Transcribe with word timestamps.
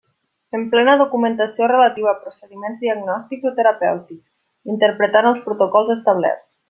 Emplena 0.59 0.93
documentació 1.01 1.67
relativa 1.71 2.09
a 2.13 2.17
procediments 2.23 2.79
diagnòstics 2.85 3.47
o 3.51 3.53
terapèutics, 3.59 4.27
interpretant 4.77 5.31
els 5.35 5.45
protocols 5.51 5.93
establerts. 5.99 6.59